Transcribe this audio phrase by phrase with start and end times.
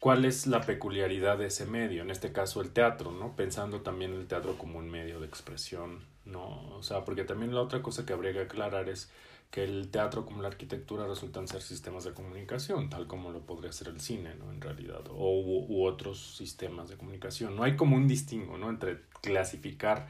[0.00, 3.34] cuál es la peculiaridad de ese medio, en este caso el teatro, ¿no?
[3.34, 6.76] Pensando también el teatro como un medio de expresión, ¿no?
[6.76, 9.10] O sea, porque también la otra cosa que habría que aclarar es
[9.50, 13.72] que el teatro como la arquitectura resultan ser sistemas de comunicación, tal como lo podría
[13.72, 14.52] ser el cine, ¿no?
[14.52, 17.56] En realidad, o u, otros sistemas de comunicación.
[17.56, 18.68] No hay como un distingo, ¿no?
[18.68, 20.06] Entre clasificar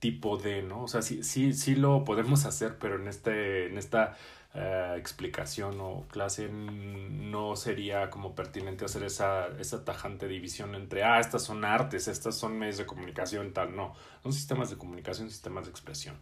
[0.00, 0.84] tipo de, ¿no?
[0.84, 4.16] O sea, sí, sí, sí lo podemos hacer, pero en, este, en esta
[4.54, 11.20] eh, explicación o clase no sería como pertinente hacer esa, esa tajante división entre, ah,
[11.20, 15.66] estas son artes, estas son medios de comunicación, tal, no, son sistemas de comunicación, sistemas
[15.66, 16.16] de expresión.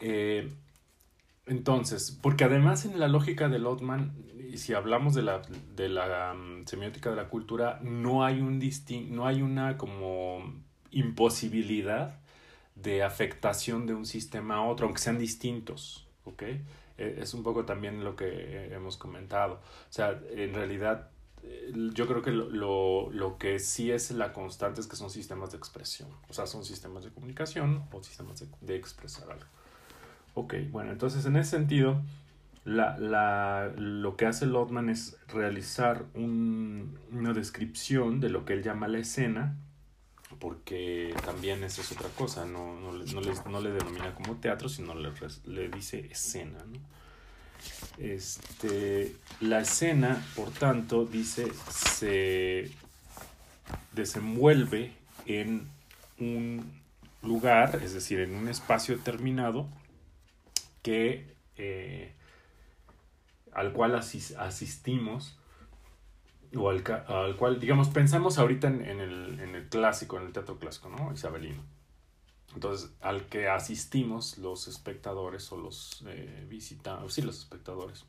[0.00, 0.50] Eh,
[1.46, 4.12] entonces, porque además en la lógica de Lotman,
[4.56, 5.42] si hablamos de la,
[5.76, 10.54] de la um, semiótica de la cultura, no hay un distin no hay una como
[10.90, 12.18] imposibilidad
[12.74, 16.42] de afectación de un sistema a otro, aunque sean distintos, ¿ok?
[16.98, 19.54] E, es un poco también lo que hemos comentado.
[19.54, 21.10] O sea, en realidad
[21.92, 25.58] yo creo que lo, lo, que sí es la constante es que son sistemas de
[25.58, 29.46] expresión, o sea, son sistemas de comunicación o sistemas de, de expresar algo.
[30.34, 32.02] Ok, bueno, entonces en ese sentido,
[32.64, 38.62] la, la, lo que hace Lotman es realizar un, una descripción de lo que él
[38.62, 39.56] llama la escena,
[40.38, 44.68] porque también esa es otra cosa, no, no, no, le, no le, denomina como teatro,
[44.68, 45.12] sino le,
[45.46, 46.58] le dice escena.
[47.98, 52.70] Este, la escena, por tanto, dice, se
[53.92, 54.92] desenvuelve
[55.26, 55.68] en
[56.18, 56.70] un
[57.22, 59.68] lugar, es decir, en un espacio determinado,
[60.82, 62.12] que, eh,
[63.52, 65.38] al cual asistimos
[66.56, 70.88] o al, cual, digamos, pensamos ahorita en, el, en, el, clásico, en el teatro clásico,
[70.88, 71.12] ¿no?
[71.12, 71.62] Isabelino.
[72.54, 78.04] Entonces, al que asistimos los espectadores o los eh, visitantes, sí, los espectadores.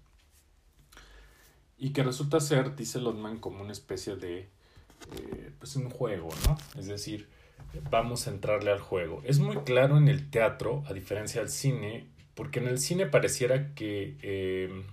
[1.77, 6.57] Y que resulta ser, dice Lotman, como una especie de, eh, pues un juego, ¿no?
[6.79, 7.27] Es decir,
[7.89, 9.21] vamos a entrarle al juego.
[9.25, 13.73] Es muy claro en el teatro, a diferencia del cine, porque en el cine pareciera
[13.73, 14.85] que eh,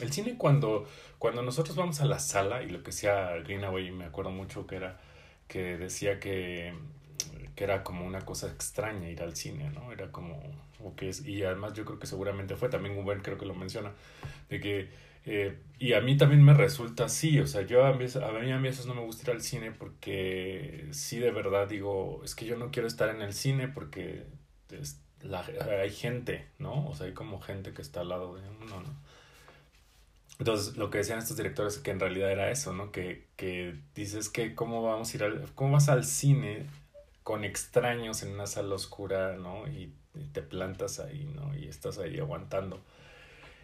[0.00, 0.86] el cine cuando,
[1.18, 4.76] cuando nosotros vamos a la sala, y lo que decía Greenaway, me acuerdo mucho que
[4.76, 5.00] era
[5.52, 6.72] que decía que,
[7.54, 9.92] que era como una cosa extraña ir al cine, ¿no?
[9.92, 10.40] Era como,
[10.80, 13.54] o que es, y además yo creo que seguramente fue, también Uber creo que lo
[13.54, 13.92] menciona,
[14.48, 14.88] de que,
[15.26, 18.50] eh, y a mí también me resulta así, o sea, yo a mí, a mí
[18.50, 22.46] a veces no me gusta ir al cine porque sí de verdad digo, es que
[22.46, 24.24] yo no quiero estar en el cine porque
[25.20, 25.44] la,
[25.82, 26.88] hay gente, ¿no?
[26.88, 29.11] O sea, hay como gente que está al lado de uno, ¿no?
[30.42, 32.90] Entonces, lo que decían estos directores que en realidad era eso, ¿no?
[32.90, 36.66] Que, que dices que cómo vamos a ir al, cómo vas al cine
[37.22, 39.68] con extraños en una sala oscura, ¿no?
[39.68, 41.56] Y, y te plantas ahí, ¿no?
[41.56, 42.80] Y estás ahí aguantando.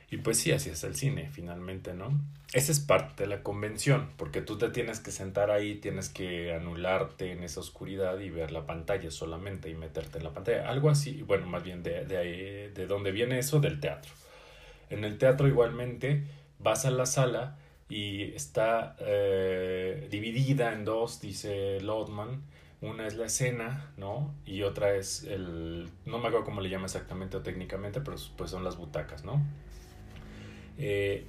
[0.09, 2.13] Y pues sí, así es el cine, finalmente, ¿no?
[2.53, 6.55] Esa es parte de la convención, porque tú te tienes que sentar ahí, tienes que
[6.55, 10.71] anularte en esa oscuridad y ver la pantalla solamente y meterte en la pantalla.
[10.71, 14.13] Algo así, bueno, más bien de, de ahí, de dónde viene eso, del teatro.
[14.91, 16.23] En el teatro igualmente
[16.59, 17.59] vas a la sala
[17.89, 22.43] y está eh, dividida en dos, dice Lodman.
[22.81, 24.33] Una es la escena, ¿no?
[24.47, 25.89] Y otra es el...
[26.07, 29.43] No me acuerdo cómo le llama exactamente o técnicamente, pero pues son las butacas, ¿no?
[30.79, 31.27] Eh,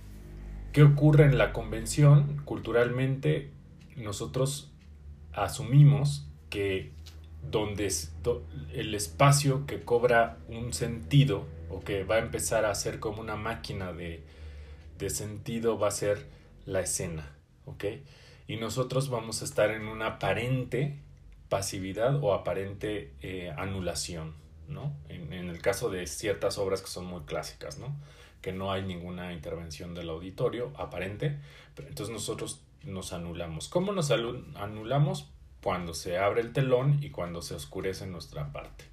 [0.74, 2.44] ¿Qué ocurre en la convención?
[2.46, 3.50] Culturalmente,
[3.96, 4.72] nosotros
[5.34, 6.92] asumimos que
[7.50, 7.92] donde
[8.74, 13.36] el espacio que cobra un sentido o que va a empezar a ser como una
[13.36, 14.22] máquina de,
[15.00, 16.28] de sentido va a ser
[16.66, 17.86] la escena, ¿ok?
[18.48, 21.00] Y nosotros vamos a estar en una aparente
[21.50, 24.36] pasividad o aparente eh, anulación,
[24.68, 24.94] ¿no?
[25.08, 27.96] En, en, el caso de ciertas obras que son muy clásicas, ¿no?
[28.42, 31.40] que no hay ninguna intervención del auditorio aparente,
[31.76, 33.68] pero entonces nosotros nos anulamos.
[33.68, 35.30] ¿Cómo nos anulamos?
[35.62, 38.86] Cuando se abre el telón y cuando se oscurece nuestra parte.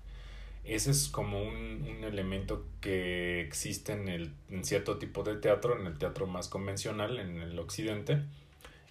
[0.67, 5.79] Ese es como un, un elemento que existe en, el, en cierto tipo de teatro,
[5.79, 8.23] en el teatro más convencional, en el occidente,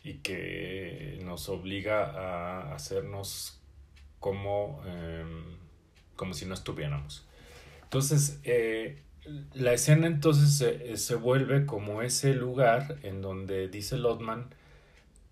[0.04, 3.60] y que nos obliga a hacernos
[4.20, 5.26] como, eh,
[6.16, 7.26] como si no estuviéramos.
[7.84, 9.02] Entonces, eh,
[9.54, 14.48] la escena entonces se, vuelve como ese lugar en donde, dice Lotman,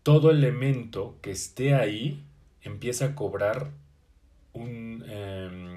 [0.01, 2.23] todo elemento que esté ahí
[2.61, 3.71] empieza a cobrar
[4.53, 5.72] un, eh,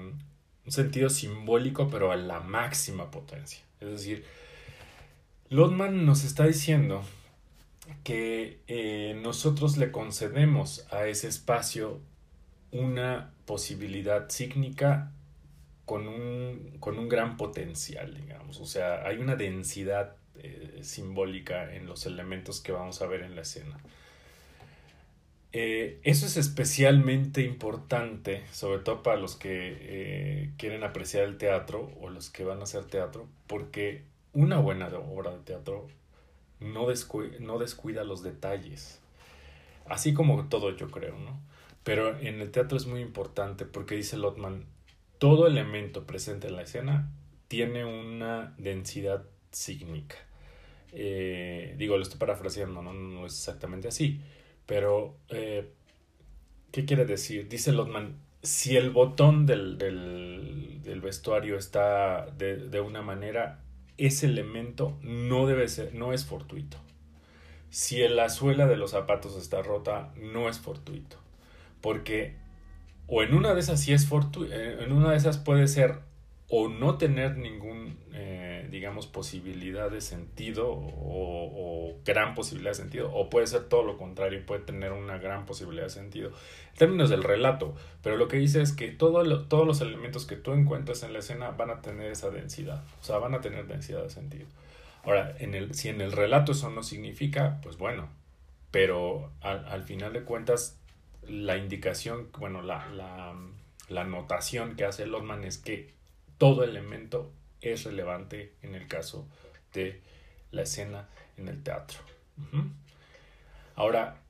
[0.67, 3.61] un sentido simbólico, pero a la máxima potencia.
[3.79, 4.25] Es decir,
[5.49, 7.03] Lotman nos está diciendo
[8.03, 12.01] que eh, nosotros le concedemos a ese espacio
[12.73, 15.13] una posibilidad sígnica
[15.85, 18.59] con un, con un gran potencial, digamos.
[18.59, 23.37] O sea, hay una densidad eh, simbólica en los elementos que vamos a ver en
[23.37, 23.77] la escena.
[25.53, 31.91] Eh, eso es especialmente importante, sobre todo para los que eh, quieren apreciar el teatro
[32.01, 34.03] o los que van a hacer teatro, porque
[34.33, 35.87] una buena obra de teatro
[36.59, 36.87] no,
[37.39, 38.99] no descuida los detalles,
[39.85, 41.39] así como todo yo creo, ¿no?
[41.83, 44.65] Pero en el teatro es muy importante porque dice Lotman,
[45.19, 47.09] todo elemento presente en la escena
[47.47, 50.17] tiene una densidad sígnica.
[50.91, 54.21] Eh, digo, lo estoy parafraseando, no es exactamente así,
[54.67, 55.73] pero eh,
[56.71, 57.49] ¿qué quiere decir?
[57.49, 63.63] Dice Lotman, si el botón del, del, vestuario está de, de, una manera,
[63.97, 66.77] ese elemento no debe ser, no es fortuito.
[67.69, 71.17] Si la suela de los zapatos está rota, no es fortuito
[71.81, 72.35] porque
[73.07, 75.99] o en una de esas sí es fortuito, eh, en una de esas puede ser
[76.49, 83.29] o no tener ningún, eh, digamos, posibilidad de sentido o, gran posibilidad de sentido, o
[83.29, 87.23] puede ser todo lo contrario, puede tener una gran posibilidad de sentido, en términos del
[87.23, 91.19] relato, pero lo que dice es que todos los elementos que tú encuentras en la
[91.19, 94.45] escena van a tener esa densidad, o sea, van a tener densidad de sentido.
[95.03, 98.09] Ahora, en el, si en el relato eso no significa, pues bueno,
[98.71, 100.77] pero al, al final de cuentas
[101.27, 103.35] la indicación, bueno, la, la,
[103.89, 105.93] la notación que hace Lotman es que
[106.37, 107.31] todo elemento
[107.61, 109.27] es relevante en el caso
[109.73, 110.01] de
[110.51, 111.99] la escena en el teatro.
[113.75, 114.21] Ahora,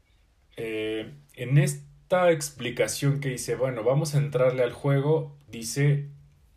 [0.56, 6.09] eh, en esta explicación que dice, bueno, vamos a entrarle al juego, dice,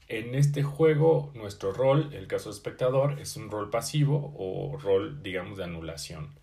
[0.08, 5.58] en este juego nuestro rol, el caso espectador, es un rol pasivo o rol, digamos,
[5.58, 6.34] de anulación.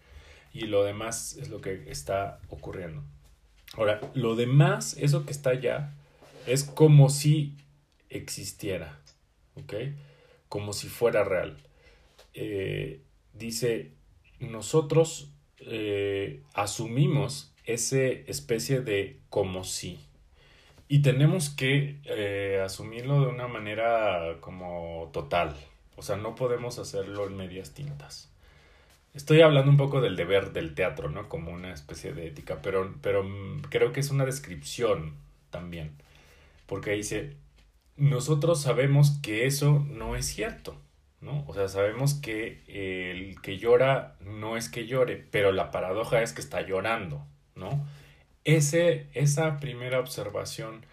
[0.54, 3.04] Y lo demás es lo que está ocurriendo.
[3.76, 5.94] Ahora, lo demás, eso que está allá,
[6.46, 7.58] es como si
[8.10, 9.00] existiera,
[9.56, 9.74] ¿ok?
[10.50, 11.58] Como si fuera real.
[12.34, 13.02] Eh,
[13.34, 13.92] dice,
[14.40, 20.00] nosotros eh, asumimos ese especie de como si.
[20.88, 25.56] Y tenemos que eh, asumirlo de una manera como total.
[25.98, 28.32] O sea, no podemos hacerlo en medias tintas.
[29.14, 31.28] Estoy hablando un poco del deber del teatro, ¿no?
[31.28, 35.16] Como una especie de ética, pero, pero mm, creo que es una descripción
[35.50, 35.92] también.
[36.68, 37.36] Porque dice,
[37.98, 40.80] nosotros sabemos que eso no es cierto,
[41.20, 41.44] ¿no?
[41.48, 46.34] O sea, sabemos que el que llora no es que llore, pero la paradoja es
[46.34, 47.86] que está llorando, ¿no?
[48.44, 50.86] Ese, esa primera observación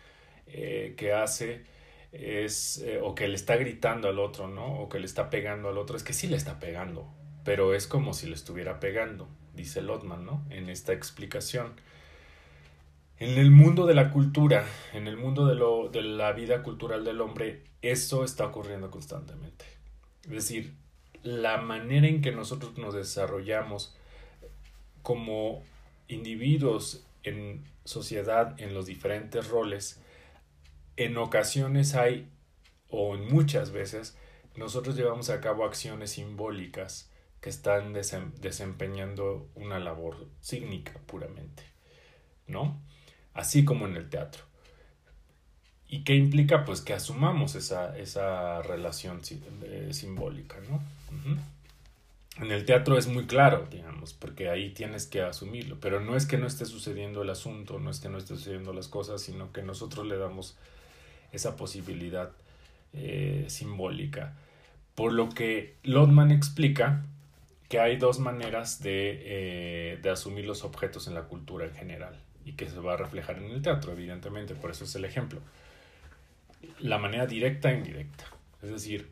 [0.47, 1.65] eh, que hace
[2.13, 4.81] es, eh, o que le está gritando al otro, ¿no?
[4.81, 7.13] O que le está pegando al otro, es que sí le está pegando,
[7.45, 10.45] pero es como si le estuviera pegando, dice Lotman, ¿no?
[10.51, 11.75] En esta explicación.
[13.19, 17.05] En el mundo de la cultura, en el mundo de, lo, de la vida cultural
[17.05, 19.65] del hombre, eso está ocurriendo constantemente.
[20.25, 20.75] Es decir,
[21.23, 23.97] la manera en que nosotros nos desarrollamos
[25.03, 25.63] como
[26.09, 30.01] individuos en sociedad, en los diferentes roles,
[30.97, 32.29] en ocasiones hay,
[32.89, 34.17] o en muchas veces,
[34.57, 41.63] nosotros llevamos a cabo acciones simbólicas que están desempeñando una labor cínica puramente,
[42.47, 42.81] ¿no?
[43.35, 44.45] Así como en el teatro.
[45.89, 46.65] ¿Y qué implica?
[46.65, 49.21] Pues que asumamos esa, esa relación
[49.91, 50.81] simbólica, ¿no?
[52.41, 56.27] En el teatro es muy claro, digamos, porque ahí tienes que asumirlo, pero no es
[56.27, 59.53] que no esté sucediendo el asunto, no es que no esté sucediendo las cosas, sino
[59.53, 60.57] que nosotros le damos
[61.31, 62.33] esa posibilidad
[62.93, 64.37] eh, simbólica.
[64.97, 67.05] Por lo que Lotman explica
[67.69, 72.19] que hay dos maneras de, eh, de, asumir los objetos en la cultura en general
[72.45, 75.41] y que se va a reflejar en el teatro, evidentemente, por eso es el ejemplo.
[76.79, 78.25] La manera directa e indirecta.
[78.63, 79.11] Es decir,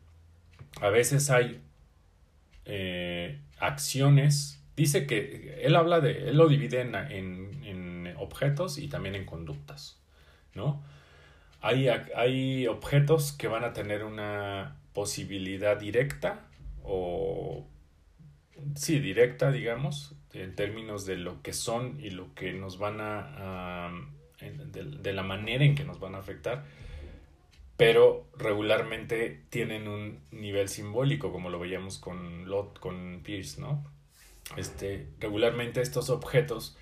[0.81, 1.61] a veces hay
[2.65, 8.89] eh, acciones, dice que él habla de, él lo divide en, en, en objetos y
[8.89, 10.01] también en conductas,
[10.55, 10.83] ¿no?
[11.61, 16.41] Hay, hay objetos que van a tener una posibilidad directa
[16.83, 17.69] o
[18.75, 23.93] sí, directa, digamos, en términos de lo que son y lo que nos van a,
[24.41, 26.65] de, la manera en que nos van a afectar,
[27.77, 33.85] pero regularmente tienen un nivel simbólico, como lo veíamos con Lot, con Pierce, ¿no?
[34.57, 36.77] Este, regularmente estos objetos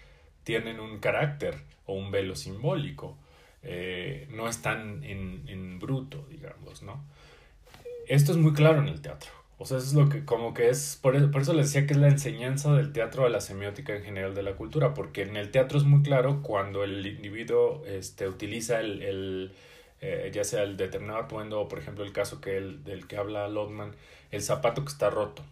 [0.45, 3.19] tienen un carácter o un velo simbólico,
[3.63, 7.05] eh, no están en, en bruto, digamos, ¿no?
[8.07, 9.40] Esto es muy claro en el teatro.
[9.63, 11.87] O sea, eso es lo que, como que es, por eso, por eso les decía
[11.87, 15.21] que es la enseñanza del teatro a la semiótica en general de la cultura, porque
[15.21, 19.53] en el teatro es muy claro cuando el individuo este, utiliza el, el
[20.01, 23.19] eh, ya sea el determinado atuendo o por ejemplo el caso que el, del que
[23.19, 23.95] habla Lotman,
[24.31, 25.45] el zapato que está roto.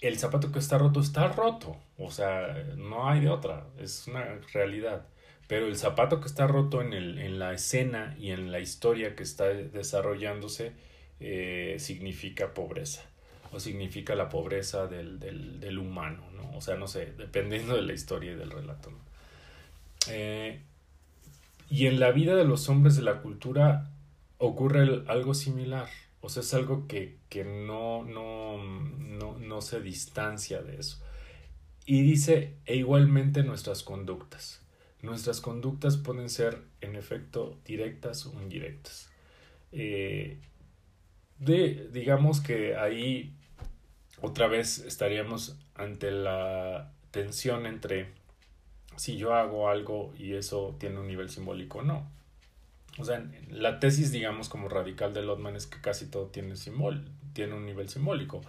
[0.00, 4.24] el zapato que está roto está roto, o sea, no hay de otra, es una
[4.52, 5.06] realidad.
[5.48, 9.16] Pero el zapato que está roto en, el, en la escena y en la historia
[9.16, 10.72] que está desarrollándose
[11.20, 13.11] eh, significa pobreza
[13.52, 16.56] o significa la pobreza del, del, del, humano, ¿no?
[16.56, 18.90] O sea, no sé, dependiendo de la historia y del relato.
[20.08, 20.60] Eh,
[21.70, 23.90] y en la vida de los hombres de la cultura
[24.38, 25.88] ocurre algo similar.
[26.20, 30.98] O sea, es algo que, que no, no, no, no se distancia de eso.
[31.84, 34.62] Y dice, e igualmente nuestras conductas.
[35.02, 39.10] Nuestras conductas pueden ser, en efecto, directas o indirectas.
[39.72, 40.38] Eh,
[41.38, 43.34] de, digamos que ahí
[44.22, 48.08] otra vez estaríamos ante la tensión entre
[48.96, 52.08] si yo hago algo y eso tiene un nivel simbólico o no.
[52.98, 57.04] O sea, la tesis, digamos, como radical de Lotman es que casi todo tiene, simbol
[57.32, 58.42] tiene un nivel simbólico.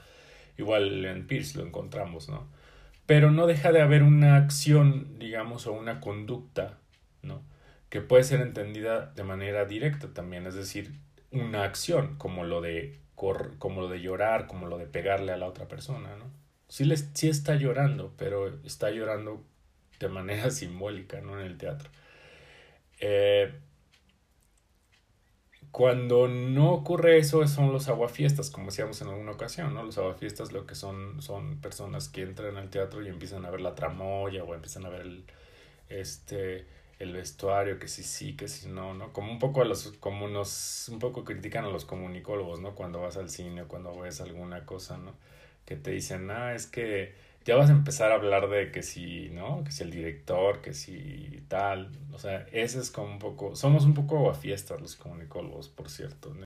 [0.57, 2.45] Igual en Pierce lo encontramos, ¿no?
[3.05, 6.77] Pero no deja de haber una acción, digamos, o una conducta,
[7.21, 7.41] ¿no?
[7.89, 10.93] Que puede ser entendida de manera directa también, es decir,
[11.33, 15.47] una acción, como lo de, como lo de llorar, como lo de pegarle a la
[15.47, 16.25] otra persona, ¿no?
[16.67, 19.43] Sí, les, sí está llorando, pero está llorando
[19.99, 21.39] de manera simbólica, ¿no?
[21.39, 21.89] En el teatro.
[22.99, 23.51] Eh,
[25.71, 29.83] cuando no ocurre eso son los aguafiestas, como decíamos en alguna ocasión, ¿no?
[29.83, 33.61] Los aguafiestas lo que son son personas que entran al teatro y empiezan a ver
[33.61, 35.25] la tramoya o empiezan a ver el,
[35.89, 36.67] este,
[36.99, 39.13] el vestuario, que sí sí, que sí no, ¿no?
[39.13, 42.75] Como un poco a los, como nos, un poco critican a los comunicólogos, ¿no?
[42.75, 45.15] Cuando vas al cine, cuando ves alguna cosa, ¿no?
[45.65, 47.13] Que te dicen, ah, es que
[47.45, 49.63] ya vas a empezar a hablar de que si, ¿no?
[49.63, 51.91] Que si el director, que si tal.
[52.13, 53.55] O sea, ese es como un poco.
[53.55, 56.33] Somos un poco a fiestas los comunicólogos, por cierto.